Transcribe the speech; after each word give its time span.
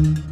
mm 0.00 0.14
-hmm. 0.14 0.29